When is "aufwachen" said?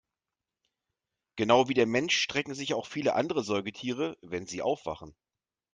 4.63-5.13